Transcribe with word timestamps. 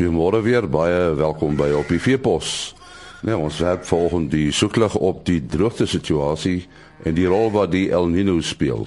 Goeiemôre 0.00 0.40
weer, 0.40 0.64
baie 0.64 1.10
welkom 1.12 1.58
by 1.60 1.66
op 1.76 1.90
die 1.92 1.98
Veepos. 2.00 2.72
Nou, 3.20 3.34
ons 3.44 3.58
werk 3.60 3.82
volgens 3.84 4.30
die 4.32 4.46
soeklig 4.48 4.94
op 4.96 5.26
die 5.28 5.42
droogte 5.44 5.84
situasie 5.84 6.62
en 7.04 7.18
die 7.18 7.26
rol 7.28 7.50
wat 7.52 7.74
die 7.74 7.90
El 7.92 8.08
Niño 8.08 8.38
speel. 8.40 8.86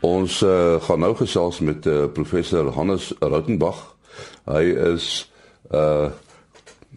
Ons 0.00 0.38
uh, 0.40 0.80
gaan 0.80 1.04
nou 1.04 1.12
gesels 1.20 1.60
met 1.60 1.84
uh, 1.84 2.06
professor 2.08 2.72
Hannes 2.78 3.10
Rautenbach. 3.20 3.82
Hy 4.48 4.64
is 4.94 5.28
'n 5.68 5.76
uh, 5.76 5.84
eh, 5.84 6.10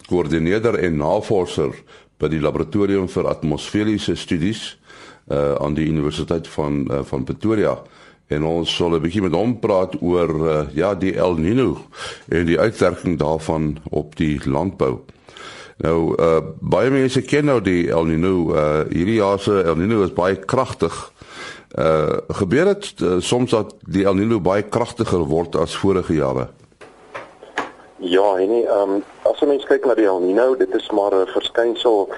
koördineerder 0.07 0.79
en 0.79 0.95
navorser 1.03 1.75
by 2.23 2.31
die 2.31 2.39
laboratorium 2.39 3.11
vir 3.11 3.27
atmosferiese 3.27 4.15
studies 4.15 4.79
uh, 5.27 5.59
aan 5.59 5.75
die 5.75 5.91
Universiteit 5.91 6.47
van 6.47 6.87
uh, 6.87 7.03
van 7.03 7.27
Pretoria 7.27 7.81
en 8.31 8.45
ons 8.47 8.75
sal 8.75 8.95
'n 8.95 9.01
bietjie 9.03 9.21
met 9.21 9.35
hom 9.35 9.59
praat 9.59 9.95
oor 10.01 10.31
uh, 10.47 10.61
ja 10.73 10.93
die 10.95 11.15
El 11.15 11.35
Niño 11.35 11.77
en 12.29 12.45
die 12.45 12.59
uitwerking 12.59 13.19
daarvan 13.19 13.77
op 13.89 14.15
die 14.15 14.39
landbou. 14.45 14.99
Nou 15.81 16.15
uh, 16.19 16.39
baie 16.59 16.89
mense 16.89 17.21
ken 17.21 17.45
nou 17.45 17.61
die 17.61 17.89
El 17.89 18.05
Niño. 18.05 18.53
Uh, 18.53 18.81
hierdie 18.89 19.19
jaar 19.19 19.39
se 19.39 19.61
El 19.63 19.75
Niño 19.75 20.03
is 20.03 20.13
baie 20.13 20.35
kragtig. 20.39 21.11
Uh 21.75 22.19
gebeur 22.27 22.65
dit 22.65 23.01
uh, 23.01 23.19
soms 23.19 23.51
dat 23.51 23.75
die 23.87 24.05
El 24.05 24.15
Niño 24.15 24.41
baie 24.41 24.63
kragtiger 24.63 25.25
word 25.25 25.55
as 25.55 25.75
vorige 25.75 26.13
jare? 26.13 26.49
Ja, 27.97 28.37
en 28.37 28.49
nie 28.49 28.65
ehm 28.65 28.97
um, 28.97 29.03
as 29.29 29.39
jy 29.39 29.47
mens 29.47 29.65
kyk 29.65 29.85
na 29.85 29.95
die 29.95 30.09
El 30.09 30.21
Niño, 30.21 30.55
dit 30.57 30.75
is 30.75 30.89
maar 30.91 31.15
'n 31.15 31.27
verskynsel 31.33 32.09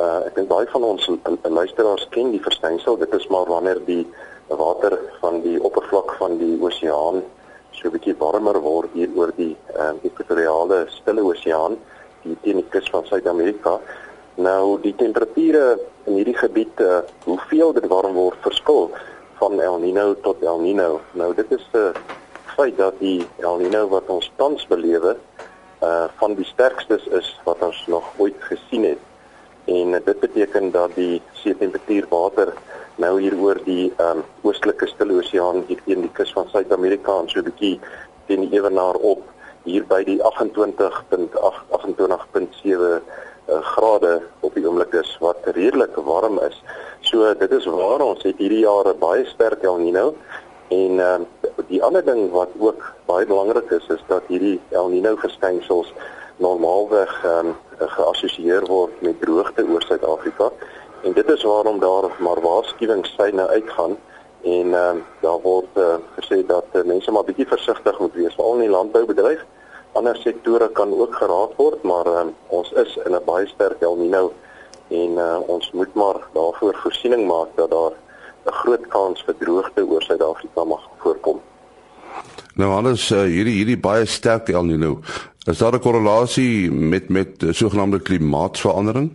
uh 0.00 0.20
ek 0.26 0.34
dink 0.34 0.48
baie 0.48 0.68
van 0.72 0.84
ons 0.84 1.10
luisteraars 1.42 2.06
ken 2.14 2.30
die 2.30 2.42
verskynsel. 2.42 2.96
Dit 2.98 3.12
is 3.14 3.26
maar 3.28 3.48
wanneer 3.48 3.80
die 3.84 4.06
water 4.56 4.98
van 5.20 5.40
die 5.40 5.62
oppervlak 5.62 6.14
van 6.18 6.38
die 6.38 6.56
oseaan 6.62 7.22
so 7.70 7.88
'n 7.88 7.92
bietjie 7.92 8.16
warmer 8.18 8.60
word 8.60 8.90
hier 8.92 9.10
oor 9.16 9.32
die 9.36 9.56
ehm 9.74 9.96
uh, 9.96 10.04
ekwatoriale 10.10 10.86
stille 10.88 11.22
oseaan 11.22 11.78
die 12.22 12.36
teen 12.42 12.60
die 12.60 12.68
kus 12.68 12.88
van 12.92 13.06
Suid-Amerika. 13.06 13.78
Nou 14.34 14.80
die 14.80 14.94
temperature 14.96 15.78
in 16.04 16.14
hierdie 16.18 16.36
gebied, 16.36 16.80
uh, 16.80 17.00
hoeveel 17.24 17.72
dit 17.72 17.86
warm 17.88 18.14
word 18.14 18.38
verskil 18.44 18.90
van 19.40 19.60
El 19.60 19.78
Niño 19.80 20.14
tot 20.22 20.42
El 20.42 20.60
Niño. 20.60 21.00
Nou 21.12 21.34
dit 21.34 21.52
is 21.52 21.66
'n 21.72 21.78
uh, 21.78 21.92
feit 22.56 22.76
dat 22.76 22.98
die 22.98 23.26
El 23.38 23.58
Niño 23.58 23.88
wat 23.88 24.08
ons 24.08 24.30
tans 24.36 24.66
belewe 24.66 25.16
uh 25.82 26.06
van 26.20 26.34
die 26.34 26.44
sterkstes 26.44 27.06
is 27.06 27.40
wat 27.44 27.62
ons 27.62 27.86
nog 27.86 28.04
ooit 28.18 28.36
gesien 28.38 28.84
het. 28.84 28.98
En 29.64 29.88
uh, 29.96 30.00
dit 30.04 30.20
beteken 30.20 30.70
dat 30.70 30.90
die 30.94 31.22
see 31.32 31.56
temperatuur 31.56 32.06
water 32.08 32.52
nou 32.96 33.20
hier 33.20 33.36
oor 33.38 33.58
die 33.64 33.92
um, 33.98 34.22
oostelike 34.42 34.86
stille 34.86 35.18
oseaan 35.20 35.64
hier 35.68 35.80
teen 35.84 36.02
die 36.02 36.12
kus 36.12 36.32
van 36.32 36.48
Suid-Amerika 36.48 37.18
en 37.20 37.28
so 37.28 37.38
'n 37.40 37.44
bietjie 37.44 37.80
teen 38.26 38.40
die 38.40 38.58
ewenaar 38.58 38.96
op 38.96 39.22
hier 39.64 39.84
by 39.84 40.02
die 40.04 40.18
28.8 40.22 41.36
28.7 41.70 43.00
uh, 43.50 43.60
grade 43.74 44.22
op 44.40 44.54
die 44.54 44.66
oomblik 44.66 44.92
is 44.94 45.16
wat 45.20 45.36
redelik 45.44 45.96
warm 45.96 46.38
is. 46.38 46.62
So 47.00 47.34
dit 47.34 47.50
is 47.50 47.66
waar 47.66 48.00
ons 48.00 48.22
het 48.22 48.38
hierdie 48.38 48.64
jaar 48.64 48.88
'n 48.88 48.98
baie 48.98 49.24
sterk 49.26 49.62
El 49.62 49.78
Niño 49.78 50.14
en 50.68 50.92
uh, 50.98 51.18
die 51.68 51.82
ander 51.82 52.04
ding 52.04 52.30
wat 52.30 52.50
ook 52.58 52.94
baie 53.06 53.26
belangrik 53.26 53.70
is 53.70 53.86
is 53.88 54.02
dat 54.06 54.22
hierdie 54.28 54.60
El 54.70 54.88
Niño 54.90 55.16
verskynsels 55.16 55.92
normaalweg 56.36 57.24
um, 57.24 57.56
geassosieer 57.78 58.64
word 58.66 59.02
met 59.02 59.20
droogte 59.20 59.64
oor 59.64 59.82
Suid-Afrika 59.82 60.50
En 61.02 61.12
dit 61.12 61.28
is 61.28 61.42
waarom 61.42 61.78
daar 61.80 62.10
maar 62.18 62.40
waarskuwingssyne 62.40 63.48
uitgaan 63.48 63.96
en 64.42 64.74
ehm 64.74 64.96
uh, 64.96 65.02
daar 65.20 65.40
word 65.42 65.72
uh, 65.76 65.94
gesê 66.16 66.46
dat 66.46 66.64
uh, 66.72 66.84
mense 66.84 67.10
maar 67.10 67.24
bietjie 67.24 67.46
versigtig 67.46 67.98
moet 67.98 68.14
wees 68.14 68.34
veral 68.34 68.54
in 68.54 68.60
die 68.60 68.70
landboubedryf. 68.76 69.44
Ander 69.92 70.16
sektore 70.16 70.68
kan 70.72 70.92
ook 71.00 71.14
geraak 71.14 71.56
word, 71.56 71.82
maar 71.82 72.06
uh, 72.06 72.22
ons 72.46 72.72
is 72.72 72.98
in 73.04 73.14
'n 73.14 73.24
baie 73.24 73.46
sterk 73.46 73.80
El 73.80 73.96
Niño 73.96 74.32
en 74.88 75.10
uh, 75.10 75.38
ons 75.46 75.70
moet 75.72 75.94
maar 75.94 76.18
daarvoor 76.32 76.76
voorsiening 76.82 77.26
maak 77.26 77.48
dat 77.54 77.70
daar 77.70 77.92
'n 78.46 78.52
groot 78.62 78.86
kans 78.88 79.22
vir 79.26 79.34
droogte 79.38 79.86
oor 79.86 80.02
Suid-Afrika 80.02 80.64
mag 80.64 80.88
voorkom. 80.98 81.40
Nou 82.54 82.70
alles 82.72 83.10
uh, 83.10 83.20
hierdie 83.20 83.56
hierdie 83.60 83.80
baie 83.80 84.06
sterk 84.06 84.48
El 84.48 84.64
Niño. 84.64 84.98
Is 85.46 85.58
daar 85.58 85.72
'n 85.72 85.80
korrelasie 85.80 86.70
met 86.72 87.08
met 87.08 87.42
uh, 87.42 87.52
sogenaamde 87.52 88.00
klimaatsverandering? 88.00 89.10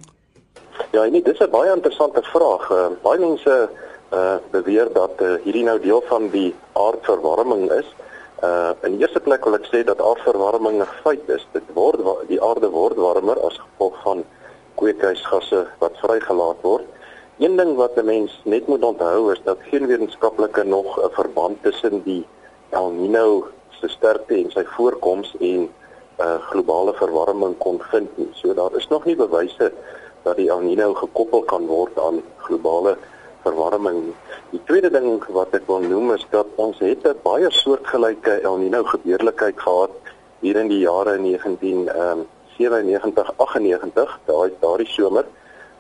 Ja, 0.92 1.04
nee, 1.06 1.22
dis 1.22 1.40
'n 1.40 1.50
baie 1.50 1.74
interessante 1.74 2.22
vraag. 2.22 2.70
Uh, 2.72 2.88
baie 3.02 3.20
mense 3.20 3.70
uh 4.14 4.36
beweer 4.52 4.88
dat 4.94 5.22
uh, 5.22 5.34
hierdie 5.44 5.64
nou 5.64 5.80
deel 5.80 6.04
van 6.08 6.30
die 6.30 6.56
aardverwarming 6.74 7.72
is. 7.72 7.96
Uh 8.44 8.72
in 8.82 8.92
die 8.92 9.02
eerste 9.02 9.20
plek 9.20 9.44
wil 9.44 9.56
ek 9.56 9.68
sê 9.72 9.84
dat 9.84 10.02
aardverwarming 10.02 10.82
'n 10.82 10.88
feit 11.04 11.30
is. 11.30 11.48
Dit 11.52 11.68
word 11.74 12.00
die 12.28 12.42
aarde 12.42 12.70
word 12.70 12.96
warmer 12.96 13.40
as 13.48 13.60
gevolg 13.60 13.96
van 14.04 14.24
kweekhuisgasse 14.76 15.66
wat 15.80 15.98
vrygelaat 16.04 16.62
word. 16.62 16.86
Een 17.40 17.56
ding 17.58 17.76
wat 17.76 17.98
'n 17.98 18.06
mens 18.06 18.42
net 18.44 18.68
moet 18.68 18.84
onthou 18.84 19.32
is 19.32 19.42
dat 19.44 19.58
geen 19.72 19.88
wetenskaplike 19.88 20.64
nog 20.64 21.00
'n 21.00 21.10
verband 21.12 21.64
tussen 21.64 22.04
die 22.04 22.26
El 22.70 22.92
Niño 22.92 23.44
se 23.80 23.88
sterkte 23.88 24.36
en 24.36 24.52
sy 24.52 24.64
voorkoms 24.78 25.36
en 25.40 25.70
uh 26.20 26.40
globale 26.50 26.94
verwarming 26.94 27.58
kon 27.58 27.82
vind 27.92 28.18
nie. 28.18 28.30
So 28.34 28.54
daar 28.54 28.76
is 28.76 28.88
nog 28.88 29.06
nie 29.06 29.16
bewyse 29.16 29.72
dat 30.26 30.42
die 30.42 30.50
El 30.50 30.66
Niño 30.66 30.90
gekoppel 30.98 31.46
kan 31.50 31.64
word 31.70 31.96
aan 32.02 32.18
globale 32.48 32.94
verwarming. 33.46 34.00
Die 34.52 34.62
tweede 34.66 34.90
ding 34.90 35.22
wat 35.38 35.54
ek 35.54 35.66
wil 35.70 35.82
noem 35.86 36.12
is 36.18 36.26
dat 36.34 36.48
ons 36.56 36.80
het 36.82 37.08
'n 37.08 37.20
baie 37.24 37.50
soortgelyke 37.52 38.42
El 38.42 38.58
Niño 38.60 38.84
gebeurlikheid 38.94 39.60
gehad 39.60 39.92
hier 40.42 40.56
in 40.56 40.68
die 40.68 40.84
jare 40.84 41.18
1997 41.18 43.32
98 43.38 44.20
daai 44.26 44.52
daardie 44.60 44.90
somer 44.90 45.26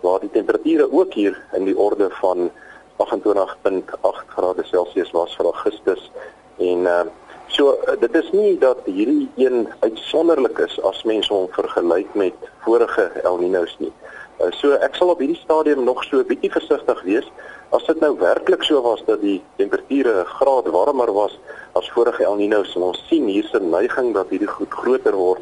waar 0.01 0.19
die 0.19 0.31
temperature 0.31 0.91
ook 0.91 1.13
hier 1.13 1.43
in 1.53 1.65
die 1.65 1.77
orde 1.77 2.09
van 2.21 2.51
28.8 2.97 4.25
grade 4.35 4.63
Celsius 4.63 5.11
was 5.11 5.35
vir 5.35 5.45
Augustus 5.45 6.11
en 6.57 6.85
uh, 6.85 7.01
so 7.47 7.77
dit 7.99 8.15
is 8.15 8.31
nie 8.31 8.57
dat 8.59 8.77
hierdie 8.85 9.29
een 9.35 9.67
uitsonderlik 9.79 10.57
is 10.67 10.81
as 10.81 11.03
mense 11.03 11.33
hom 11.33 11.47
vergelyk 11.51 12.13
met 12.13 12.33
vorige 12.65 13.11
El 13.23 13.39
Niños 13.39 13.75
nie. 13.79 13.93
Uh, 14.41 14.51
so 14.51 14.75
ek 14.83 14.95
sal 14.99 15.13
op 15.13 15.21
hierdie 15.23 15.39
stadium 15.39 15.83
nog 15.87 16.03
so 16.03 16.19
'n 16.19 16.27
bietjie 16.27 16.51
versigtig 16.51 17.01
wees. 17.03 17.27
As 17.71 17.85
dit 17.85 17.99
nou 17.99 18.17
werklik 18.19 18.63
so 18.63 18.81
was 18.81 19.01
dat 19.05 19.21
die 19.21 19.41
temperature 19.55 20.21
'n 20.21 20.25
graad 20.25 20.67
warmer 20.67 21.11
was 21.13 21.39
as 21.73 21.89
vorige 21.89 22.23
El 22.23 22.35
Niños 22.35 22.75
en 22.75 22.81
ons 22.81 23.03
sien 23.07 23.27
hierse 23.27 23.59
neiging 23.59 24.13
dat 24.13 24.29
hierdie 24.29 24.47
goed 24.47 24.71
groter 24.71 25.15
word, 25.15 25.41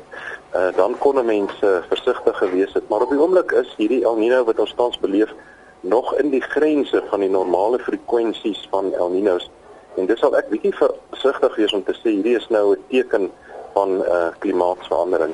uh, 0.56 0.70
dan 0.76 0.98
kon 0.98 1.26
mense 1.26 1.66
uh, 1.66 1.82
versigtig 1.90 2.38
gewees 2.38 2.74
het. 2.74 2.90
Maar 2.90 3.02
op 3.02 3.10
die 3.10 3.20
oomblik 3.20 3.52
is 3.52 3.74
hierdie 3.78 4.04
El 4.04 4.18
Niño 4.18 4.44
wat 4.46 4.60
ons 4.60 4.74
tans 4.76 5.00
beleef 5.00 5.34
nog 5.82 6.14
in 6.16 6.30
die 6.30 6.42
grense 6.42 7.04
van 7.10 7.20
die 7.20 7.30
normale 7.30 7.80
frekwensies 7.80 8.68
van 8.70 8.94
El 8.94 9.10
Niños. 9.10 9.50
En 9.96 10.06
dis 10.06 10.20
sal 10.20 10.38
ek 10.38 10.50
bietjie 10.50 10.74
versigtig 10.74 11.56
wees 11.56 11.74
om 11.74 11.84
te 11.84 11.94
sê 11.94 12.14
hierdie 12.14 12.38
is 12.38 12.48
nou 12.50 12.76
'n 12.76 12.84
teken 12.90 13.32
van 13.74 13.90
'n 13.98 14.02
uh, 14.02 14.30
klimaatsverandering. 14.40 15.34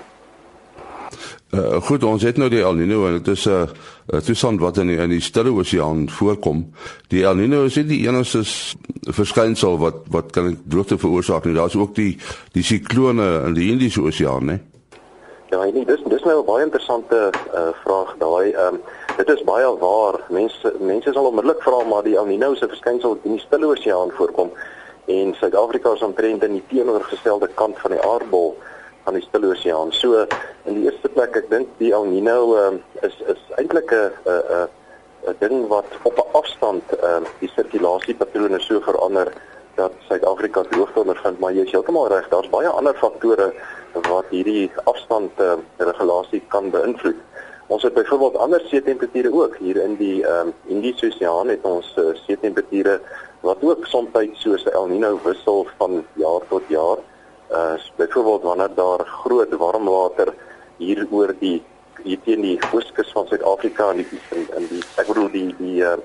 Uh, 1.50 1.82
goed, 1.82 2.04
ons 2.04 2.22
het 2.22 2.38
nou 2.38 2.46
die 2.50 2.60
El 2.62 2.76
Niño 2.78 3.08
en 3.08 3.16
dit 3.18 3.28
is 3.34 3.46
'n 3.46 3.50
uh, 3.50 3.66
uh, 4.14 4.20
toestand 4.20 4.60
wat 4.60 4.78
in 4.78 4.88
die, 4.88 4.98
in 4.98 5.10
die 5.10 5.22
Stille 5.22 5.50
Oseaan 5.50 6.10
voorkom. 6.10 6.74
Die 7.08 7.24
El 7.24 7.36
Niño 7.36 7.66
is 7.66 7.76
nie 7.76 7.86
die 7.86 8.08
enigste 8.08 8.44
verskynsel 9.02 9.78
wat 9.78 9.96
wat 10.08 10.32
kan 10.32 10.60
droogte 10.64 10.98
veroorsaak 10.98 11.46
nie. 11.46 11.54
Daar's 11.54 11.76
ook 11.76 11.96
die 11.96 12.18
die 12.52 12.64
siklone 12.64 13.44
in 13.48 13.54
die 13.54 13.72
Indiese 13.72 14.02
Oseaan, 14.02 14.46
né? 14.46 14.60
Ja, 15.50 15.66
nee, 15.66 15.86
dis 15.86 16.02
dis 16.06 16.24
nou 16.24 16.40
'n 16.42 16.46
baie 16.46 16.64
interessante 16.64 17.32
uh, 17.54 17.70
vraag 17.84 18.16
daai. 18.18 18.52
Ehm 18.52 18.74
um, 18.74 18.80
dit 19.18 19.30
is 19.30 19.44
baie 19.44 19.78
waar. 19.80 20.20
Mense 20.30 20.74
mense 20.80 21.12
sal 21.14 21.26
onmiddellik 21.26 21.62
vra 21.62 21.84
maar 21.84 22.04
die 22.04 22.16
El 22.16 22.26
Niño 22.26 22.56
se 22.56 22.68
verskynsel 22.68 23.18
in 23.24 23.32
die 23.32 23.42
Stille 23.42 23.66
Oseaan 23.66 24.12
voorkom 24.12 24.52
en 25.06 25.34
Suid-Afrika 25.34 25.94
is 25.94 26.02
omtrent 26.02 26.44
in 26.44 26.52
die 26.52 26.64
teenoorgestelde 26.68 27.50
kant 27.54 27.80
van 27.80 27.92
die 27.92 28.02
aardbol 28.02 28.58
aan 29.10 29.18
die 29.18 29.26
Stille 29.26 29.50
Oseaan. 29.50 29.92
So 29.92 30.26
in 30.70 30.76
die 30.78 30.86
eerste 30.86 31.10
plek, 31.10 31.38
ek 31.40 31.50
dink 31.50 31.70
die 31.82 31.90
El 31.98 32.06
Niño 32.12 32.54
uh, 32.54 32.74
is 33.08 33.16
is 33.34 33.42
eintlik 33.58 33.90
'n 33.92 34.12
'n 34.30 34.68
'n 35.32 35.38
ding 35.42 35.68
wat 35.68 35.90
op 36.06 36.18
'n 36.22 36.30
afstand 36.38 36.84
uh, 37.02 37.22
die 37.42 37.50
sirkulasiepatrone 37.56 38.60
so 38.62 38.82
verander 38.86 39.34
dat 39.76 39.92
Suid-Afrika 40.08 40.62
droogte 40.70 41.00
ondervind, 41.00 41.40
maar 41.40 41.54
jy 41.54 41.64
is 41.66 41.72
heeltemal 41.72 42.08
reg, 42.12 42.28
daar's 42.30 42.50
baie 42.52 42.68
ander 42.68 42.96
faktore 43.00 43.54
wat 43.94 44.28
hierdie 44.30 44.70
afstand 44.84 45.32
uh, 45.40 45.56
regulasie 45.78 46.42
kan 46.48 46.70
beïnvloed. 46.70 47.18
Ons 47.68 47.84
het 47.84 47.94
byvoorbeeld 47.94 48.38
ander 48.38 48.62
see 48.68 48.82
temperature 48.82 49.34
ook 49.34 49.58
hier 49.58 49.78
in 49.82 49.96
die 49.98 50.26
ehm 50.26 50.48
um, 50.48 50.54
Indiese 50.66 51.10
Oseaan 51.10 51.50
het 51.50 51.66
ons 51.66 51.94
uh, 51.98 52.14
see 52.26 52.38
temperature 52.38 53.00
wat 53.42 53.64
ook 53.64 53.86
soms 53.86 54.10
soos 54.34 54.66
'n 54.66 54.74
El 54.74 54.88
Niño 54.88 55.18
wissel 55.24 55.68
van 55.78 56.06
jaar 56.14 56.42
tot 56.50 56.64
jaar 56.68 56.98
uh 57.52 57.76
byvoorbeeld 57.96 58.44
wanneer 58.44 58.74
daar 58.76 59.06
groot 59.06 59.58
warmwater 59.58 60.34
hier 60.78 61.08
oor 61.12 61.34
die 61.40 61.64
hier 62.04 62.20
teen 62.24 62.42
die 62.42 62.60
ooskus 62.74 63.12
van 63.12 63.28
Suid-Afrika 63.28 63.90
en 63.92 63.98
die 63.98 64.08
in, 64.30 64.48
in 64.58 64.68
die 64.70 64.84
ek 64.96 65.08
bedoel 65.08 65.30
die 65.32 65.56
die 65.58 65.82
uh 65.82 65.98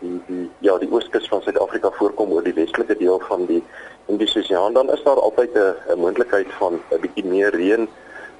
die 0.00 0.20
die 0.26 0.50
ja 0.58 0.78
die 0.78 0.90
ooskus 0.90 1.28
van 1.28 1.42
Suid-Afrika 1.42 1.90
voorkom 1.98 2.32
oor 2.32 2.42
die 2.42 2.56
westelike 2.58 2.96
deel 2.98 3.20
van 3.28 3.46
die 3.46 3.62
Indiese 4.06 4.38
Oseaan, 4.38 4.72
dan 4.72 4.90
is 4.90 5.02
daar 5.02 5.20
altyd 5.20 5.54
'n 5.54 5.74
'n 5.92 5.98
moontlikheid 5.98 6.50
van 6.58 6.80
'n 6.90 7.00
bietjie 7.00 7.24
meer 7.24 7.50
reën. 7.54 7.88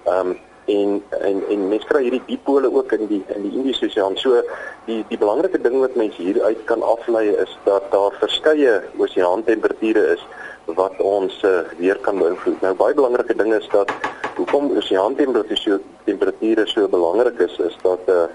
Um, 0.06 0.38
en 0.64 1.02
en 1.10 1.42
en 1.48 1.68
mens 1.68 1.84
kry 1.84 2.02
hierdie 2.02 2.22
dipole 2.26 2.72
ook 2.74 2.92
in 2.92 3.06
die 3.06 3.24
in 3.34 3.42
die 3.42 3.52
Indiese 3.58 3.86
Oseaan. 3.86 4.16
So 4.16 4.42
die 4.84 5.04
die 5.08 5.18
belangrike 5.18 5.60
ding 5.60 5.78
wat 5.80 5.94
mense 5.94 6.22
hieruit 6.22 6.64
kan 6.64 6.82
aflei 6.82 7.28
is 7.28 7.58
dat 7.64 7.90
daar 7.90 8.12
verskeie 8.18 8.82
oseaantemperature 8.96 10.06
is 10.06 10.26
wat 10.74 10.98
ons 10.98 11.42
uh, 11.44 11.62
weer 11.78 11.98
kan 12.04 12.18
beïnvloed. 12.18 12.60
Nou 12.60 12.74
baie 12.78 12.94
belangrike 12.94 13.36
ding 13.36 13.54
is 13.54 13.68
dat 13.72 13.92
hoekom 14.36 14.70
oseaantemperature 14.76 15.80
temperature 16.04 16.66
so 16.66 16.88
belangrik 16.88 17.38
is 17.46 17.58
is 17.58 17.78
dat 17.82 18.08
uh, 18.08 18.26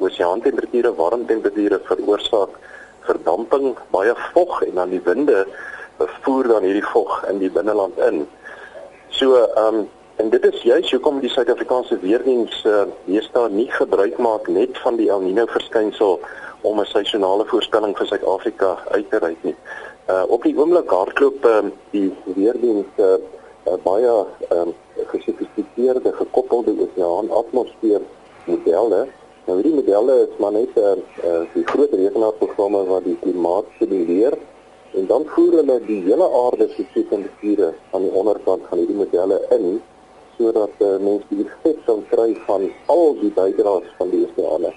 oseaantemperature 0.00 0.94
warm 0.94 1.26
temperature 1.26 1.80
veroorsaak 1.88 2.60
verdamping, 3.06 3.74
baie 3.90 4.14
vog 4.32 4.62
en 4.62 4.74
dan 4.74 4.94
die 4.94 5.02
winde 5.04 5.46
voer 6.22 6.48
dan 6.48 6.62
hierdie 6.66 6.86
vog 6.86 7.24
in 7.30 7.38
die 7.38 7.50
binneland 7.50 7.98
in. 7.98 8.24
So 9.10 9.34
ehm 9.42 9.82
um, 9.82 9.88
En 10.22 10.28
dit 10.30 10.44
is 10.44 10.62
juist 10.62 10.90
hoekom 10.90 11.20
die 11.20 11.30
Suid-Afrikaanse 11.30 11.96
weerdiens 11.98 12.64
uh, 12.68 12.82
deesdae 13.08 13.48
nie 13.50 13.70
gebruik 13.72 14.18
maak 14.22 14.46
net 14.46 14.76
van 14.84 14.98
die 15.00 15.08
El 15.10 15.24
Niño 15.24 15.46
verskynsel 15.50 16.20
om 16.62 16.80
'n 16.80 16.86
seisonale 16.86 17.44
voorspelling 17.46 17.96
vir 17.98 18.06
Suid-Afrika 18.06 18.78
uit 18.90 19.10
te 19.10 19.18
ry 19.18 19.36
nie. 19.42 19.56
Uh 20.08 20.24
op 20.28 20.42
die 20.42 20.56
oomblik 20.58 20.90
hardloop 20.90 21.44
uh, 21.44 21.64
die 21.90 22.12
weerdiens 22.24 22.86
uh, 22.96 23.06
uh, 23.66 23.78
baie 23.82 24.14
um, 24.50 24.74
gesofistikeerde 25.12 26.12
gekoppelde 26.12 26.74
oseaan 26.84 27.30
atmosfeer 27.30 28.00
modelle. 28.44 29.06
Nou 29.46 29.56
hierdie 29.58 29.74
modelle 29.74 30.16
is 30.26 30.38
maar 30.38 30.52
net 30.52 30.76
uh, 30.78 30.94
uh, 31.24 31.42
die 31.54 31.66
groot 31.66 31.92
rekenaarprogramme 31.92 32.84
wat 32.90 33.04
die 33.04 33.18
klimaat 33.22 33.70
simuleer 33.78 34.38
en 34.92 35.06
dan 35.06 35.24
voer 35.34 35.56
hulle 35.60 35.78
die 35.86 36.02
hele 36.04 36.28
aarde 36.44 36.68
se 36.76 36.84
temperature 36.92 37.72
aan 37.90 38.06
die 38.06 38.12
onderkant 38.20 38.62
van 38.68 38.78
hierdie 38.78 38.98
modelle 38.98 39.40
in 39.56 39.80
sodat 40.38 40.84
uh, 40.84 40.96
mense 41.00 41.26
die 41.28 41.46
effek 41.46 41.82
kan 41.86 42.04
kry 42.10 42.30
van 42.46 42.68
al 42.94 43.14
die 43.20 43.32
bydraes 43.34 43.88
van 43.98 44.10
die 44.10 44.24
oseane. 44.26 44.72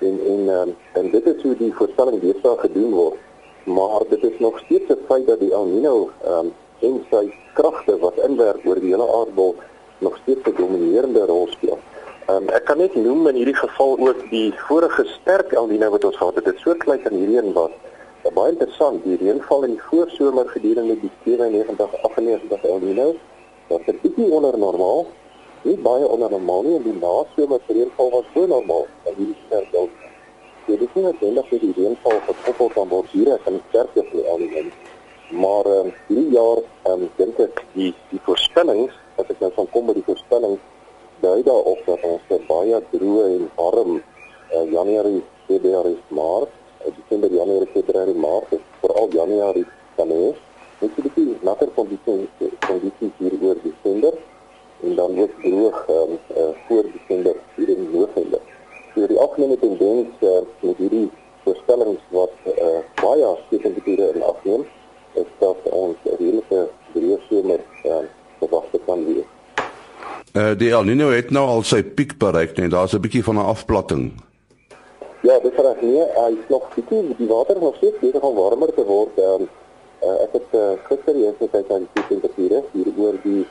En 0.00 0.20
en 0.32 0.48
um, 0.48 0.76
en 0.92 1.10
dit 1.10 1.26
is 1.26 1.42
hoe 1.42 1.56
die 1.56 1.74
voorspelling 1.74 2.20
deesdae 2.20 2.56
gedoen 2.58 2.92
word. 2.92 3.18
Maar 3.64 4.02
dit 4.08 4.22
is 4.24 4.38
nog 4.38 4.58
steeds 4.58 4.88
'n 4.90 5.04
feit 5.08 5.26
dat 5.26 5.40
die 5.40 5.52
El 5.52 5.66
Niño 5.66 6.10
ehm 6.24 6.38
um, 6.38 6.52
en 6.80 7.04
sy 7.10 7.32
kragte 7.54 7.98
wat 7.98 8.16
inwerk 8.16 8.64
oor 8.64 8.80
die 8.80 8.92
hele 8.94 9.08
aardbol 9.18 9.54
nog 9.98 10.16
steeds 10.22 10.48
'n 10.48 10.54
dominerende 10.56 11.26
rol 11.26 11.46
speel. 11.50 11.78
Um, 12.30 12.48
ek 12.48 12.64
kan 12.64 12.78
net 12.78 12.94
noem 12.94 13.26
in 13.28 13.34
hierdie 13.34 13.56
geval 13.58 13.98
ook 13.98 14.20
die 14.30 14.54
vorige 14.68 15.04
sterk 15.04 15.52
El 15.52 15.68
Niño 15.68 15.90
wat 15.90 16.04
ons 16.04 16.16
gehad 16.16 16.34
het. 16.34 16.44
Dit 16.44 16.58
so 16.58 16.74
klein 16.74 17.04
in 17.10 17.16
hierdie 17.16 17.38
een 17.38 17.52
was. 17.52 17.70
Baie 18.34 18.52
interessant, 18.52 19.04
die 19.04 19.16
reënval 19.16 19.64
in 19.66 19.70
die 19.70 19.82
voorsomer 19.88 20.48
gedurende 20.48 20.96
die 21.00 21.10
97 21.24 22.02
98 22.02 22.64
El 22.64 22.80
Niño 22.80 23.08
was 23.68 23.80
'n 23.86 23.98
bietjie 24.02 24.30
onder 24.30 24.58
normaal. 24.58 25.06
Nie 25.62 25.76
baie 25.76 26.06
onder 26.08 26.30
normaal 26.30 26.62
nie 26.62 26.76
en 26.76 26.84
die 26.86 26.94
nasomer 26.96 27.60
reënval 27.68 28.10
was 28.10 28.28
so 28.34 28.46
normaal 28.48 28.86
dat 29.04 29.16
hierdie 29.18 29.36
sterk 29.46 29.66
dal. 29.72 29.88
So 30.64 30.76
dit 30.80 30.94
is 30.96 31.02
net 31.02 31.48
vir 31.50 31.60
die 31.64 31.72
reënval 31.76 32.22
gekoppel 32.28 32.70
kan 32.76 32.88
word 32.88 33.10
hier 33.12 33.34
aan 33.34 33.58
die 33.58 33.66
sterkte 33.68 34.04
van 34.06 34.14
die 34.14 34.24
element. 34.34 34.78
Maar 35.42 35.68
ehm 35.72 35.90
um, 35.90 35.92
hierdie 36.06 36.32
jaar 36.36 36.62
ehm 36.62 36.94
um, 36.94 37.10
dink 37.18 37.42
ek 37.44 37.60
die 37.74 37.90
die 38.12 38.22
voorspellings, 38.28 38.96
as 39.20 39.34
ek 39.34 39.44
nou 39.44 39.52
van 39.58 39.68
kom 39.74 39.86
met 39.90 40.00
die 40.00 40.06
voorspellings, 40.08 40.64
dui 41.26 41.42
daarop 41.50 41.84
dat 41.90 42.08
ons 42.08 42.32
baie 42.54 42.80
droë 42.94 43.28
en 43.34 43.46
warm 43.60 43.92
uh, 44.00 44.64
Januarie, 44.72 45.22
Februarie, 45.44 46.00
Maart, 46.08 46.56
uh, 46.80 46.94
Desember, 46.96 47.36
Januarie, 47.36 47.72
Februarie, 47.76 48.16
Maart, 48.24 48.56
veral 48.80 49.12
Januarie 49.12 49.68
kan 50.00 50.08
hê. 50.08 50.32
Dit 50.80 50.88
is 50.88 50.96
'n 50.96 51.08
bietjie 51.10 51.38
natter 51.44 51.68
kondisies 51.76 52.50
kondisies 52.64 53.16
hier 53.20 53.40
oor 53.42 53.56
Desember 53.68 54.16
en 54.82 54.94
dan 54.94 55.18
ook 55.18 55.30
droog 55.42 55.86
um, 55.88 56.18
uh, 56.36 56.42
voor 56.66 56.84
Desember 56.92 57.34
hier 57.54 57.68
in 57.68 57.88
November. 57.92 58.40
So 58.94 59.06
die 59.06 59.18
algemene 59.18 59.58
tendens 59.58 60.08
uh, 60.20 60.30
met 60.60 60.76
hierdie 60.76 61.10
voorspellings 61.44 62.00
wat 62.08 62.32
uh, 62.46 62.80
baie 63.02 63.36
spesifieke 63.46 64.12
in 64.14 64.22
afneem 64.22 64.66
is 65.12 65.28
dat 65.38 65.56
ons 65.70 65.96
redelike 66.04 66.64
droë 66.94 67.20
somer 67.28 67.60
uh, 67.84 68.02
verwag 68.38 68.64
kan 68.86 69.04
wees. 69.06 69.28
Uh, 70.32 70.52
die 70.58 70.70
El 70.70 70.84
Niño 70.86 71.10
het 71.10 71.30
nou 71.30 71.46
al 71.46 71.64
sy 71.66 71.82
piek 71.82 72.16
bereik 72.18 72.58
en 72.58 72.70
daar's 72.70 72.94
'n 72.94 73.00
bietjie 73.00 73.24
van 73.24 73.36
'n 73.36 73.50
afplatting. 73.54 74.12
Ja, 75.22 75.38
dit 75.38 75.52
is 75.52 75.58
reg 75.58 75.80
nie. 75.80 76.00
Hy 76.00 76.30
is 76.32 76.48
nog 76.48 76.74
bietjie 76.74 77.14
die 77.16 77.28
water 77.28 77.58
nog 77.60 77.76
steeds 77.76 77.98
besig 78.00 78.22
om 78.22 78.34
warmer 78.34 78.74
te 78.74 78.84
word. 78.84 79.18
Um, 79.18 79.48
Uh, 80.00 80.14
ek 80.24 80.32
het 80.32 80.54
uh, 80.56 80.60
gister 80.88 81.16
eers 81.20 81.36
gekyk 81.36 81.72
aan 81.74 81.82
die 81.92 82.02
temperature 82.08 82.62
hier 82.72 82.86
oor 82.96 83.16
die 83.20 83.42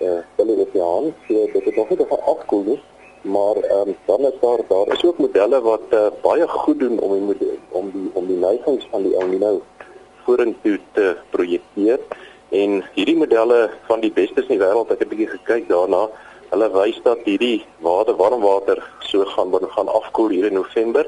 uh, 0.00 0.18
Stille 0.32 0.54
Oseaan. 0.64 1.14
So 1.26 1.46
dit 1.52 1.64
het 1.64 1.76
nog 1.76 1.88
nie 1.88 1.98
baie 1.98 2.20
afkoel 2.32 2.62
nie, 2.62 2.80
maar 3.22 3.56
um, 3.56 3.96
dan 4.06 4.20
is 4.20 4.38
daar 4.40 4.62
daar 4.68 4.92
is 4.94 5.04
ook 5.04 5.18
modelle 5.18 5.60
wat 5.60 5.86
uh, 5.90 6.06
baie 6.22 6.48
goed 6.48 6.78
doen 6.78 6.98
om 6.98 7.34
die 7.38 7.58
om 7.68 7.90
die 7.90 8.10
om 8.12 8.26
die 8.26 8.36
neigings 8.36 8.88
van 8.90 9.02
die 9.02 9.14
El 9.16 9.28
Niño 9.28 9.60
vorentoe 10.24 10.78
te 10.92 11.16
projekteer. 11.30 12.00
En 12.48 12.82
hierdie 12.94 13.16
modelle 13.16 13.70
van 13.86 14.00
die 14.00 14.12
bestes 14.12 14.46
in 14.46 14.56
die 14.56 14.64
wêreld, 14.64 14.88
het 14.88 15.04
'n 15.04 15.08
bietjie 15.08 15.28
gekyk 15.36 15.68
daarna, 15.68 16.08
hulle 16.50 16.68
wys 16.72 17.00
dat 17.02 17.18
hierdie 17.24 17.64
water, 17.78 18.16
warm 18.16 18.40
water 18.40 18.82
so 19.00 19.24
gaan 19.24 19.52
gaan 19.76 19.88
afkoel 19.88 20.28
hier 20.28 20.46
in 20.46 20.54
November. 20.54 21.06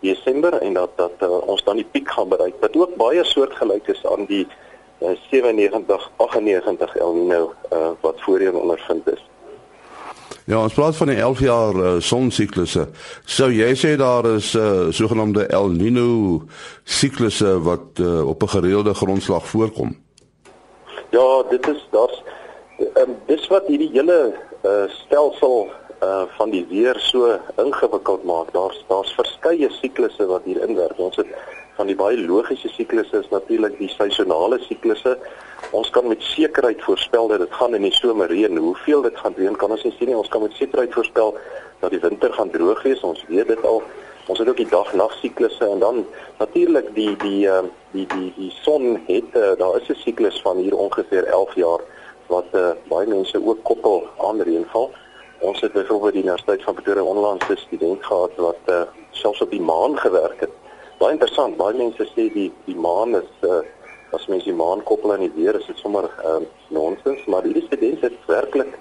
Desember 0.00 0.52
en 0.52 0.72
dat 0.72 0.90
dat 0.96 1.12
uh, 1.22 1.48
ons 1.48 1.64
dan 1.64 1.76
die 1.76 1.88
piek 1.90 2.10
gaan 2.10 2.28
bereik 2.28 2.54
wat 2.60 2.76
ook 2.76 2.96
baie 3.00 3.24
soortgelyk 3.24 3.88
is 3.88 4.06
aan 4.06 4.24
die 4.28 4.46
97 5.00 6.10
98 6.16 6.96
El 6.96 7.14
Niño 7.14 7.52
uh, 7.72 7.90
wat 8.00 8.20
voorheen 8.20 8.54
ondervind 8.54 9.08
is. 9.12 9.24
Ja, 10.46 10.62
ons 10.62 10.74
praat 10.74 10.96
van 10.96 11.10
die 11.10 11.18
11 11.18 11.40
jaar 11.42 11.74
uh, 11.74 11.94
sonsiklusse. 11.98 12.88
Sou 13.24 13.50
jy 13.50 13.72
sê 13.74 13.96
daar 13.98 14.26
is 14.36 14.54
'n 14.54 14.58
uh, 14.58 14.92
sogenaamde 14.94 15.46
El 15.50 15.68
Niño 15.74 16.46
siklusse 16.84 17.62
wat 17.62 17.98
uh, 18.00 18.28
op 18.28 18.42
'n 18.42 18.48
gereelde 18.48 18.94
grondslag 18.94 19.46
voorkom? 19.48 19.96
Ja, 21.10 21.42
dit 21.50 21.68
is 21.68 21.88
daar's 21.90 22.22
um, 22.94 23.16
dis 23.26 23.46
wat 23.46 23.66
hierdie 23.66 23.90
hele 23.92 24.34
uh, 24.64 24.88
stelsel 24.88 25.70
uh 26.02 26.22
van 26.36 26.50
die 26.50 26.66
weer 26.68 26.96
so 26.98 27.38
ingewikkeld 27.56 28.24
maak. 28.24 28.52
Daar's 28.52 28.84
daar's 28.88 29.12
verskeie 29.14 29.70
siklusse 29.70 30.26
wat 30.26 30.42
hier 30.44 30.62
inwerk. 30.68 30.98
Ons 30.98 31.16
het 31.16 31.26
van 31.76 31.86
die 31.86 31.96
baie 31.96 32.18
logiese 32.18 32.68
siklusse 32.68 33.18
is 33.18 33.28
natuurlik 33.30 33.78
die 33.78 33.88
seisonale 33.88 34.58
siklusse. 34.58 35.18
Ons 35.70 35.90
kan 35.90 36.08
met 36.08 36.22
sekerheid 36.22 36.82
voorspel 36.82 37.28
dat 37.28 37.38
dit 37.38 37.52
gaan 37.52 37.74
in 37.74 37.82
die 37.82 37.92
somer 37.92 38.28
reën. 38.28 38.56
Hoeveel 38.56 39.02
dit 39.02 39.16
gaan 39.18 39.34
reën 39.36 39.56
kan 39.56 39.70
ons 39.70 39.84
nie 39.84 39.94
sien 39.98 40.08
nie. 40.08 40.16
Ons 40.16 40.28
kan 40.28 40.42
met 40.42 40.52
sekerheid 40.52 40.92
voorspel 40.92 41.36
dat 41.80 41.90
die 41.90 42.00
winter 42.00 42.32
gaan 42.32 42.50
droog 42.50 42.82
wees. 42.82 43.00
Ons 43.00 43.24
weet 43.28 43.48
dit 43.48 43.64
al. 43.64 43.82
Ons 44.26 44.38
het 44.38 44.48
ook 44.48 44.56
die 44.56 44.68
dag-nag 44.68 45.12
siklusse 45.20 45.64
en 45.64 45.78
dan 45.78 46.06
natuurlik 46.38 46.94
die 46.94 47.16
die 47.16 47.46
uh 47.46 47.62
die 47.92 48.06
die 48.14 48.32
die 48.36 48.50
son 48.62 49.00
het 49.06 49.36
uh, 49.38 49.52
daar 49.58 49.76
is 49.80 49.88
'n 49.88 50.00
siklus 50.04 50.40
van 50.40 50.56
hier 50.56 50.76
ongeveer 50.76 51.24
11 51.24 51.54
jaar 51.54 51.80
wat 52.26 52.48
uh, 52.52 52.70
baie 52.88 53.06
mense 53.06 53.46
ook 53.46 53.62
koppel 53.62 54.08
aan 54.18 54.40
reënval. 54.40 54.90
Ons 55.38 55.60
het 55.60 55.72
byvoorbeeld 55.72 56.12
die 56.12 56.22
Universiteit 56.22 56.62
van 56.62 56.74
Pretoria 56.74 57.02
onlangs 57.02 57.48
'n 57.48 57.56
student 57.56 58.04
gehad 58.04 58.30
wat 58.36 58.62
uh, 58.66 58.82
selfs 59.10 59.40
op 59.40 59.50
die 59.50 59.60
maan 59.60 59.98
gewerk 59.98 60.40
het. 60.40 60.50
Baie 60.98 61.12
interessant. 61.12 61.56
Baie 61.56 61.76
mense 61.76 62.04
sê 62.04 62.32
die 62.32 62.52
die 62.64 62.76
maan 62.76 63.16
is 63.16 63.30
uh, 63.40 63.60
as 64.10 64.26
mens 64.26 64.44
die 64.44 64.54
maan 64.54 64.82
koppel 64.82 65.12
aan 65.12 65.20
die 65.20 65.32
weer, 65.34 65.54
is 65.54 65.66
dit 65.66 65.78
sommer 65.78 66.10
uh, 66.24 66.36
nonsens, 66.68 67.24
maar 67.26 67.42
hierdie 67.42 67.66
student 67.66 68.00
het 68.00 68.12
werklik 68.26 68.78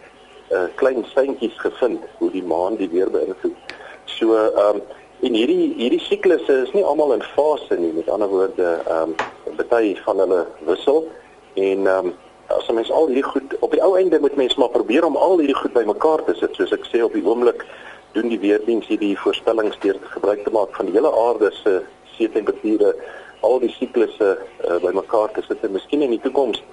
uh, 0.52 0.64
klein 0.76 1.06
seintjies 1.06 1.58
gevind 1.60 2.04
hoe 2.18 2.32
die 2.32 2.44
maan 2.44 2.76
die 2.76 2.90
weer 2.90 3.12
beïnvloed. 3.12 3.76
So 4.06 4.36
ehm 4.36 4.76
um, 4.76 4.82
en 5.26 5.34
hierdie 5.34 5.74
hierdie 5.78 6.00
siklusse 6.00 6.54
is 6.64 6.72
nie 6.76 6.84
almal 6.84 7.14
in 7.14 7.24
fase 7.36 7.78
nie. 7.80 7.94
Met 7.94 8.10
ander 8.10 8.30
woorde, 8.30 8.80
ehm 8.88 9.16
um, 9.16 9.68
baie 9.70 9.96
van 10.06 10.20
hulle 10.24 10.46
wissel 10.70 11.08
en 11.54 11.88
ehm 11.88 12.06
um, 12.06 12.14
as 12.48 12.70
mens 12.70 12.92
al 12.92 13.08
hierdie 13.08 13.26
goed 13.26 13.56
op 13.60 13.72
die 13.72 13.82
ou 13.84 13.96
einde 13.98 14.20
moet 14.20 14.36
mens 14.36 14.56
maar 14.56 14.70
probeer 14.70 15.06
om 15.06 15.18
al 15.18 15.38
hierdie 15.40 15.58
goed 15.58 15.74
bymekaar 15.74 16.24
te 16.26 16.36
sit. 16.40 16.56
Soos 16.56 16.74
ek 16.76 16.88
sê 16.90 17.02
op 17.04 17.14
die 17.14 17.26
oomblik 17.26 17.66
doen 18.14 18.30
die 18.32 18.40
weerdiens 18.40 18.88
hierdie 18.88 19.16
voorspellings 19.20 19.78
deur 19.84 20.00
gebruik 20.14 20.44
te 20.46 20.54
maak 20.56 20.76
van 20.78 20.90
die 20.90 20.96
hele 20.96 21.12
aarde 21.12 21.52
se 21.64 21.82
see 22.16 22.30
temperature 22.32 22.94
al 23.42 23.60
die 23.60 23.74
siklusse 23.76 24.30
uh, 24.38 24.78
bymekaar 24.84 25.34
te 25.36 25.44
sit. 25.48 25.64
En 25.64 25.76
miskien 25.76 26.06
in 26.06 26.16
die 26.16 26.22
toekoms 26.24 26.64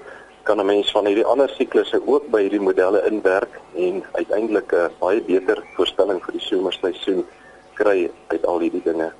kan 0.42 0.60
'n 0.60 0.66
mens 0.66 0.90
van 0.92 1.06
hierdie 1.06 1.26
ander 1.26 1.50
siklusse 1.56 2.00
ook 2.06 2.30
by 2.30 2.42
hierdie 2.42 2.60
modelle 2.60 3.02
inwerk 3.10 3.60
en 3.76 4.04
uiteindelik 4.12 4.72
'n 4.72 4.76
uh, 4.76 4.88
baie 5.00 5.20
beter 5.22 5.62
voorspelling 5.76 6.22
vir 6.24 6.32
die 6.32 6.46
somerseisoen 6.46 7.26
kry 7.74 8.10
uit 8.28 8.46
al 8.46 8.58
hierdie 8.58 8.84
dinge 8.84 9.12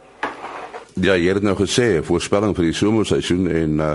Ja, 1.00 1.14
jy 1.16 1.30
het 1.32 1.44
nou 1.44 1.54
gesê 1.56 2.02
voorspelling 2.04 2.52
vir 2.52 2.66
die 2.68 2.76
somerseisoen 2.76 3.48
en 3.48 3.80
uh 3.80 3.94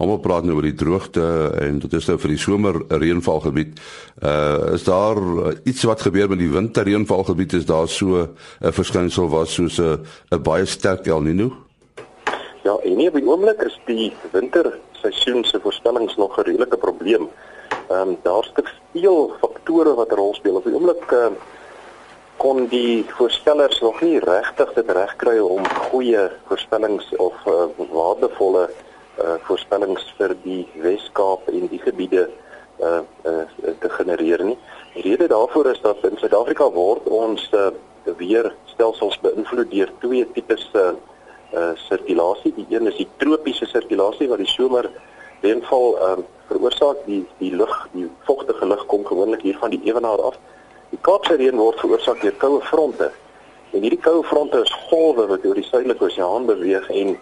almal 0.00 0.20
praat 0.22 0.46
nou 0.46 0.54
oor 0.56 0.64
die 0.64 0.78
droogte 0.78 1.22
en 1.60 1.80
dit 1.82 1.94
is 1.98 2.06
nou 2.08 2.14
vir 2.22 2.30
die 2.32 2.40
somer 2.40 2.76
reënvalgebied. 2.88 3.80
Uh 4.24 4.72
is 4.72 4.86
daar 4.86 5.18
uh, 5.20 5.50
iets 5.68 5.82
wat 5.84 6.00
gebeur 6.00 6.30
met 6.30 6.40
die 6.40 6.48
winterreënvalgebied 6.48 7.58
is 7.58 7.66
daar 7.68 7.88
so 7.88 8.22
'n 8.24 8.72
verskynsel 8.72 9.28
was 9.28 9.52
soos 9.52 9.78
'n 9.78 10.00
'n 10.32 10.42
baie 10.42 10.64
sterk 10.64 11.06
El 11.06 11.20
Niño? 11.20 11.52
Ja, 12.62 12.78
en 12.84 12.96
nie 12.96 13.08
op 13.08 13.14
die 13.14 13.26
oomblik 13.28 13.62
is 13.62 13.78
die 13.84 14.12
winter 14.32 14.78
seisoen 14.92 15.44
se 15.44 15.60
voorspellings 15.60 16.16
nog 16.16 16.38
'n 16.38 16.42
redelike 16.42 16.76
probleem. 16.76 17.28
Ehm 17.90 18.08
um, 18.08 18.16
daar's 18.22 18.52
te 18.54 18.64
veel 18.92 19.32
faktore 19.40 19.94
wat 19.94 20.10
'n 20.10 20.14
rol 20.14 20.34
speel. 20.34 20.56
Op 20.56 20.64
die 20.64 20.74
oomblik 20.74 21.10
uh, 21.10 21.26
kon 22.40 22.66
die 22.72 23.04
voorspellers 23.18 23.80
nog 23.80 23.98
nie 24.00 24.18
regtig 24.24 24.70
dit 24.72 24.90
regkry 24.96 25.38
om 25.44 25.66
goeie 25.90 26.22
voorspellings 26.48 27.10
of 27.20 27.36
uh, 27.44 27.66
waardevolle 27.92 28.62
uh, 28.64 29.34
voorspellings 29.44 30.06
vir 30.16 30.32
die 30.44 30.62
Wes-Kaap 30.80 31.50
en 31.52 31.66
die 31.68 31.80
gebiede 31.82 32.22
uh, 32.80 33.02
uh, 33.28 33.42
te 33.82 33.90
genereer 33.92 34.44
nie. 34.48 34.56
Die 34.94 35.04
rede 35.04 35.28
daarvoor 35.28 35.68
is 35.74 35.82
dat 35.84 36.00
in 36.08 36.16
Suid-Afrika 36.16 36.70
word 36.72 37.10
ons 37.12 37.44
uh, 37.52 37.68
weerstelsels 38.08 39.20
beïnvloed 39.20 39.68
deur 39.74 39.92
twee 40.00 40.24
tipes 40.32 40.64
uh, 40.72 40.94
uh 41.52 41.72
sirkulasie. 41.82 42.54
Die 42.56 42.66
een 42.70 42.88
is 42.88 42.96
die 43.02 43.08
tropiese 43.20 43.68
sirkulasie 43.68 44.30
wat 44.30 44.40
die 44.40 44.48
somer 44.48 44.88
reënval 45.42 45.98
um 46.08 46.24
veroorsaak. 46.48 47.04
Die 47.04 47.26
die 47.42 47.52
lug, 47.52 47.76
die 47.92 48.08
vogtige 48.24 48.64
lug 48.72 48.86
kom 48.88 49.04
gewoonlik 49.04 49.44
hier 49.44 49.60
van 49.60 49.76
die 49.76 49.82
ewenaar 49.90 50.24
af. 50.30 50.40
Die 50.90 50.98
Kaapse 51.06 51.36
reën 51.38 51.54
word 51.54 51.78
veroorsaak 51.78 52.22
deur 52.24 52.34
koue 52.42 52.60
fronte. 52.66 53.10
En 53.70 53.84
hierdie 53.84 54.00
koue 54.02 54.24
fronte 54.26 54.58
is 54.64 54.72
golwe 54.88 55.28
wat 55.30 55.44
oor 55.46 55.58
die 55.58 55.66
suidelike 55.68 56.08
oseaan 56.08 56.48
beweeg 56.48 56.88
en 56.90 57.12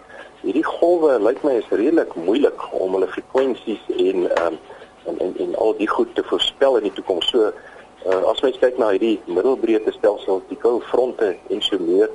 hierdie 0.41 0.65
golwe 0.65 1.19
lyk 1.21 1.43
my 1.45 1.59
is 1.59 1.69
redelik 1.69 2.15
moeilik 2.17 2.63
om 2.73 2.97
hulle 2.97 3.09
frekwensies 3.13 3.83
en 3.95 4.25
um 4.47 4.57
en, 5.05 5.19
en 5.25 5.35
en 5.45 5.53
al 5.61 5.75
die 5.77 5.87
goed 5.89 6.15
te 6.15 6.25
voorspel 6.31 6.79
in 6.79 6.89
die 6.89 6.95
toekoms. 6.97 7.29
So 7.29 7.51
uh, 7.51 8.23
as 8.31 8.41
mens 8.41 8.57
kyk 8.61 8.81
na 8.81 8.89
hierdie 8.95 9.19
middelbreedte 9.29 9.93
stelsel, 9.99 10.41
die 10.49 10.57
koue 10.57 10.81
fronte 10.89 11.35
en 11.49 11.61
so 11.65 11.77
meer 11.83 12.09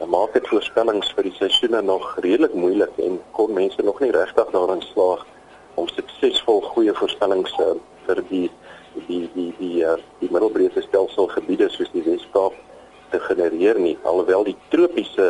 dan 0.00 0.10
maak 0.12 0.34
dit 0.34 0.50
voorspellings 0.50 1.14
vir 1.16 1.30
die 1.30 1.36
seisoene 1.38 1.86
nog 1.86 2.10
redelik 2.18 2.54
moeilik 2.58 2.98
en 3.06 3.20
kon 3.38 3.54
mense 3.54 3.82
nog 3.82 4.02
nie 4.02 4.10
regtig 4.12 4.50
daarin 4.52 4.82
slaag 4.90 5.22
om 5.78 5.86
suksesvol 5.94 6.60
goeie 6.74 6.94
voorspellings 6.98 7.54
uh, 7.62 7.76
vir 8.08 8.26
die 8.28 8.48
die 9.08 9.30
die 9.34 9.50
die 9.58 9.82
uh, 9.84 9.96
die 10.20 10.30
middelbreedte 10.30 10.82
stelsel 10.82 11.28
gebiede 11.34 11.68
soos 11.70 11.90
die 11.92 12.04
Weskaap 12.06 12.54
te 13.10 13.20
genereer 13.28 13.78
nie 13.78 13.96
alhoewel 14.04 14.44
die 14.44 14.56
tropiese 14.72 15.28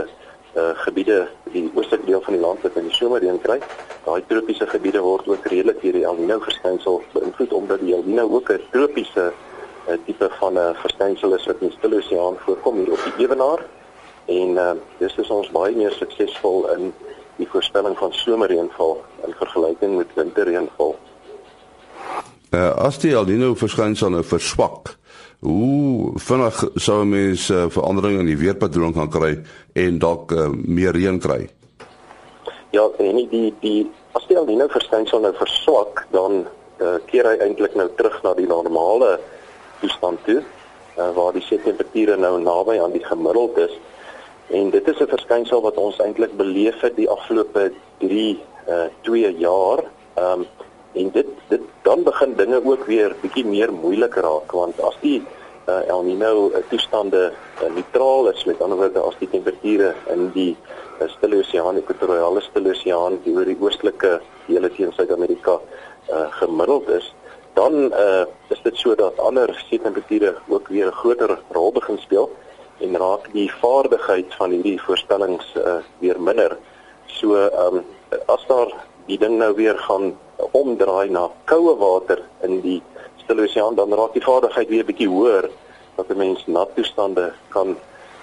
uh, 0.57 0.71
gebiede 0.85 1.27
die 1.53 1.67
oostelike 1.75 2.07
deel 2.07 2.23
van 2.27 2.37
die 2.37 2.43
land 2.43 2.63
wat 2.67 2.77
in 2.81 2.89
die 2.91 2.97
somer 2.99 3.21
reën 3.25 3.41
kry 3.43 3.59
daai 4.07 4.23
tropiese 4.31 4.67
gebiede 4.71 5.03
word 5.05 5.29
ook 5.29 5.49
redelik 5.53 5.83
deur 5.83 5.99
die 5.99 6.07
El 6.11 6.21
Niño 6.21 6.39
verskynsel 6.45 7.03
beïnvloed 7.15 7.53
omdat 7.53 7.83
die 7.85 7.95
El 7.97 8.07
Niño 8.07 8.29
ook 8.39 8.53
'n 8.55 8.63
tropiese 8.73 9.33
uh, 9.33 9.99
tipe 10.07 10.31
van 10.41 10.55
'n 10.55 10.63
uh, 10.63 10.77
verskynsel 10.83 11.35
is 11.35 11.47
wat 11.47 11.61
in 11.61 11.69
die 11.69 11.77
Stille 11.79 11.99
Oseaan 12.03 12.39
voorkom 12.45 12.79
hier 12.79 12.93
op 12.93 13.03
die 13.05 13.27
ewenaar 13.27 13.67
en 14.27 14.49
uh, 14.59 14.73
dis 14.99 15.17
is 15.17 15.31
ons 15.31 15.51
baie 15.51 15.75
meer 15.77 15.93
suksesvol 15.93 16.67
in 16.75 16.93
die 17.37 17.49
voorspelling 17.49 17.97
van 17.99 18.13
somerreënval 18.13 18.97
in 19.27 19.35
vergelyking 19.39 19.97
met 19.97 20.15
winterreënval. 20.15 20.97
Uh, 22.57 22.73
as 22.87 22.97
die 23.03 23.11
El 23.13 23.27
Niño 23.29 23.51
verskynsel 23.59 24.15
nou 24.15 24.23
verswak, 24.25 24.95
hoe 25.45 26.13
vinnig 26.25 26.61
sou 26.81 27.03
mense 27.05 27.53
uh, 27.53 27.67
veranderinge 27.69 28.23
in 28.23 28.31
die 28.31 28.39
weerpatroon 28.41 28.95
kan 28.97 29.11
kry 29.13 29.33
en 29.77 29.99
dalk 30.01 30.33
uh, 30.33 30.47
meer 30.65 30.97
reën 30.97 31.19
kry? 31.21 31.43
Ja, 32.73 32.87
en 33.03 33.19
die 33.33 33.51
die 33.61 33.83
as 34.17 34.25
die 34.31 34.39
El 34.41 34.49
Niño 34.49 34.71
verskynsel 34.73 35.21
nou 35.27 35.35
verswak, 35.37 36.07
dan 36.17 36.47
uh, 36.81 36.97
keer 37.11 37.29
hy 37.29 37.35
eintlik 37.45 37.77
nou 37.77 37.91
terug 37.99 38.17
na 38.25 38.33
die 38.39 38.49
normale 38.49 39.19
toestand 39.83 40.23
toe, 40.25 40.39
uh, 40.97 41.11
waar 41.19 41.37
die 41.37 41.45
seetemperature 41.45 42.17
nou 42.17 42.39
naby 42.41 42.79
aan 42.81 42.97
die 42.97 43.05
gemiddeld 43.05 43.61
is. 43.67 43.75
En 44.57 44.71
dit 44.73 44.89
is 44.89 45.03
'n 45.03 45.13
verskynsel 45.13 45.61
wat 45.61 45.77
ons 45.77 46.01
eintlik 46.01 46.33
beleef 46.41 46.81
het 46.81 46.97
die 46.97 47.11
afgelope 47.11 47.73
3 48.01 48.31
uh 48.71 48.87
2 49.03 49.35
jaar. 49.45 49.85
Ehm 50.15 50.41
um, 50.41 50.47
en 50.97 51.11
dit 51.15 51.33
dit 51.49 51.65
dan 51.83 52.03
begin 52.03 52.35
dinge 52.37 52.61
ook 52.65 52.87
weer 52.91 53.15
bietjie 53.23 53.45
meer 53.47 53.73
moeilik 53.73 54.15
raak 54.27 54.53
want 54.53 54.81
as 54.89 54.97
die 55.03 55.19
uh, 55.69 55.83
El 55.93 56.05
Niño 56.07 56.49
uh, 56.51 56.63
toestande 56.71 57.33
uh, 57.33 57.69
neutraal 57.75 58.31
is 58.33 58.45
met 58.49 58.63
ander 58.63 58.81
woorde 58.81 59.03
as 59.03 59.19
die 59.21 59.29
temperature 59.31 59.93
in 60.15 60.31
die 60.35 60.53
uh, 61.01 61.09
Stille 61.17 61.43
Oseaan, 61.43 61.79
Ekwatoriale 61.83 62.43
Stille 62.47 62.73
Oseaan, 62.75 63.21
die 63.25 63.35
oor 63.37 63.49
die 63.49 63.59
oostelike 63.61 64.17
dele 64.47 64.71
teen 64.75 64.93
Suid-Amerika 64.97 65.59
uh, 65.59 66.27
gemiddeld 66.41 66.89
is, 66.97 67.13
dan 67.59 67.91
uh, 67.93 68.25
is 68.53 68.61
dit 68.63 68.77
sodat 68.77 69.19
ander 69.23 69.53
see 69.67 69.81
temperature 69.83 70.35
ook 70.49 70.69
weer 70.69 70.89
'n 70.89 70.99
groter 71.03 71.39
rol 71.51 71.73
begin 71.73 71.99
speel 71.99 72.31
en 72.81 72.97
raak 72.97 73.33
die 73.33 73.49
vaardigheid 73.63 74.35
van 74.39 74.51
hierdie 74.51 74.81
voorstellings 74.81 75.55
uh, 75.57 75.81
weer 75.99 76.21
minder. 76.21 76.57
So 77.07 77.35
um, 77.35 77.85
as 78.29 78.45
daar 78.49 78.73
die 79.07 79.19
ding 79.19 79.39
nou 79.39 79.55
weer 79.55 79.79
gaan 79.79 80.13
omdraai 80.37 81.11
na 81.11 81.31
koue 81.45 81.77
water 81.77 82.23
in 82.43 82.61
die 82.61 82.83
Stille 83.23 83.43
Oseaan 83.43 83.75
dan 83.75 83.93
raak 83.93 84.13
die 84.15 84.25
vaardigheid 84.25 84.69
weer 84.69 84.85
bietjie 84.85 85.09
hoër 85.09 85.49
dat 85.97 86.09
'n 86.11 86.17
mens 86.17 86.47
nat 86.47 86.75
toestande 86.75 87.33
kan 87.49 87.77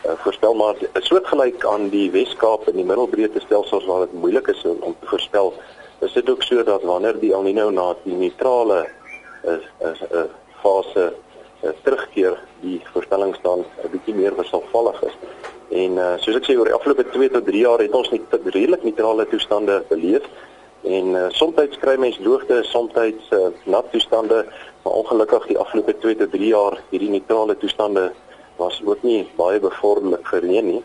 uh, 0.05 0.11
voorspel 0.23 0.53
maar 0.53 0.75
soortgelyk 0.93 1.65
aan 1.65 1.89
die 1.89 2.11
Wes-Kaap 2.11 2.67
en 2.67 2.75
die 2.75 2.85
Middelbreedte 2.85 3.39
stelsels 3.39 3.85
waar 3.85 3.99
dit 3.99 4.13
moeilik 4.13 4.47
is 4.47 4.63
om, 4.65 4.95
te 4.99 5.07
voorspel. 5.07 5.53
Is 5.99 6.13
dit 6.13 6.29
ook 6.29 6.43
so 6.43 6.63
dat 6.63 6.83
wanneer 6.83 7.19
die 7.19 7.33
El 7.33 7.43
Niño 7.43 7.69
na 7.71 7.95
die 8.03 8.15
neutrale 8.15 8.87
is 9.43 9.65
is 9.91 9.99
'n 10.11 10.29
fase 10.61 11.13
uh, 11.63 11.69
terugkeer 11.83 12.39
die 12.61 12.81
voorstellings 12.93 13.39
dan 13.41 13.59
'n 13.59 13.91
bietjie 13.91 14.15
meer 14.15 14.35
wisselvallig 14.35 15.03
is. 15.03 15.15
En 15.69 15.91
uh, 15.97 16.13
soos 16.17 16.35
ek 16.35 16.45
sê 16.45 16.57
oor 16.57 16.65
die 16.65 16.77
afgelope 16.79 17.09
2 17.09 17.29
tot 17.29 17.45
3 17.45 17.59
jaar 17.59 17.79
het 17.79 17.95
ons 17.95 18.09
net 18.09 18.21
redelik 18.43 18.83
neutrale 18.83 19.27
toestande 19.27 19.83
beleef 19.89 20.23
en 20.97 21.15
uh, 21.17 21.25
soms 21.39 21.77
kry 21.81 21.95
mens 21.97 22.17
droogte, 22.21 22.61
soms 22.69 22.93
uh, 22.97 23.47
nat 23.65 23.91
toestande, 23.91 24.45
maar 24.83 24.93
ongelukkig 24.93 25.47
die 25.47 25.57
afgelope 25.57 25.97
2 25.97 26.15
tot 26.21 26.31
3 26.31 26.47
jaar 26.47 26.79
hierdie 26.91 27.09
neutrale 27.09 27.57
toestande 27.57 28.11
was 28.57 28.81
ook 28.85 29.03
nie 29.03 29.23
baie 29.37 29.59
bevorderlik 29.59 30.27
vir 30.27 30.45
reën 30.45 30.67
nie 30.67 30.81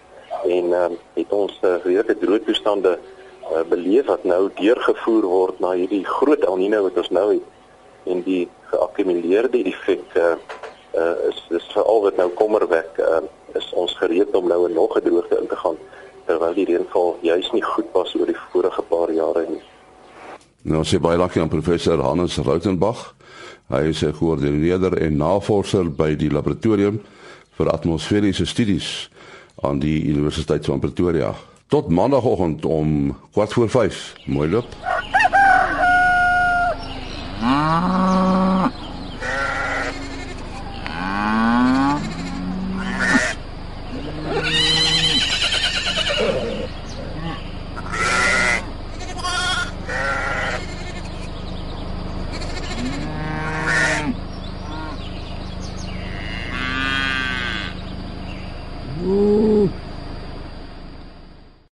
en 0.47 0.73
uh, 0.77 0.89
het 1.17 1.33
ons 1.35 1.55
uh, 1.63 1.77
redelike 1.85 2.17
droë 2.23 2.41
toestande 2.47 2.95
uh, 2.99 3.65
beleef 3.69 4.07
wat 4.07 4.25
nou 4.29 4.49
deurgevoer 4.61 5.27
word 5.27 5.61
na 5.65 5.75
hierdie 5.77 6.05
groot 6.07 6.45
El 6.47 6.61
Niño 6.61 6.85
wat 6.87 7.01
ons 7.03 7.11
nou 7.19 7.27
het 7.33 8.13
en 8.13 8.23
die 8.27 8.45
geakkumuleerde 8.71 9.65
effek 9.73 10.17
uh, 10.17 10.35
uh, 10.95 11.15
is 11.31 11.41
is 11.61 11.67
veral 11.75 12.05
wat 12.07 12.21
nou 12.21 12.29
kommer 12.41 12.69
wek 12.71 13.01
uh, 13.05 13.23
is 13.59 13.69
ons 13.75 13.97
gereed 14.01 14.35
om 14.39 14.49
nou 14.49 14.61
'n 14.69 14.79
nog 14.79 14.97
'n 14.97 15.05
droogte 15.05 15.41
in 15.41 15.49
te 15.49 15.57
gaan 15.57 15.79
terwyl 16.27 16.55
die 16.55 16.69
reënval 16.71 17.17
juis 17.21 17.51
nie 17.53 17.65
goed 17.65 17.91
was 17.93 18.15
oor 18.15 18.27
die 18.27 18.41
vorige 18.53 18.83
paar 18.83 19.11
jare 19.11 19.47
nie. 19.49 19.65
Nou 20.63 20.83
sê 20.83 20.99
baie 20.99 21.19
dankie 21.19 21.41
aan 21.43 21.53
professor 21.53 22.01
Hannes 22.03 22.37
Rautenbach. 22.43 23.15
Hy 23.69 23.89
is 23.89 24.03
'n 24.03 24.13
koördineerder 24.13 24.99
en 24.99 25.17
navorser 25.17 25.91
by 25.91 26.17
die 26.17 26.31
laboratorium 26.31 27.01
vir 27.57 27.71
atmosferiese 27.71 28.47
studies 28.47 29.11
aan 29.63 29.79
die 29.79 30.05
Universiteit 30.09 30.65
van 30.65 30.81
Pretoria. 30.81 31.35
Tot 31.69 31.89
maandagooggend 31.89 32.65
om 32.65 33.17
4:45. 33.31 34.15
Mooi 34.27 34.49
loop. 34.49 34.67
Ah. 37.43 38.48